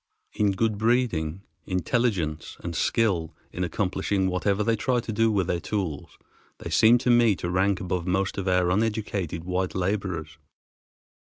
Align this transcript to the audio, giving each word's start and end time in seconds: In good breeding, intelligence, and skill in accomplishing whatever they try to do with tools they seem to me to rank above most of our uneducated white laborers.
In 0.33 0.53
good 0.53 0.79
breeding, 0.79 1.43
intelligence, 1.67 2.57
and 2.61 2.75
skill 2.75 3.35
in 3.53 3.63
accomplishing 3.63 4.25
whatever 4.29 4.63
they 4.63 4.75
try 4.75 4.99
to 4.99 5.11
do 5.13 5.31
with 5.31 5.61
tools 5.61 6.17
they 6.57 6.71
seem 6.71 6.97
to 7.05 7.11
me 7.11 7.35
to 7.35 7.51
rank 7.51 7.79
above 7.79 8.07
most 8.07 8.39
of 8.39 8.47
our 8.47 8.71
uneducated 8.71 9.43
white 9.43 9.75
laborers. 9.75 10.39